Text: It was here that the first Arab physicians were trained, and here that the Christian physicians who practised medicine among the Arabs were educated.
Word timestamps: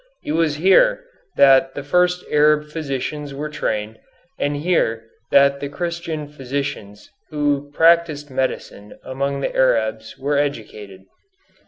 It 0.23 0.31
was 0.31 0.55
here 0.55 1.05
that 1.35 1.75
the 1.75 1.83
first 1.83 2.25
Arab 2.31 2.65
physicians 2.65 3.35
were 3.35 3.49
trained, 3.49 3.99
and 4.39 4.55
here 4.55 5.03
that 5.29 5.59
the 5.59 5.69
Christian 5.69 6.27
physicians 6.27 7.11
who 7.29 7.69
practised 7.71 8.31
medicine 8.31 8.97
among 9.03 9.41
the 9.41 9.55
Arabs 9.55 10.17
were 10.17 10.39
educated. 10.39 11.03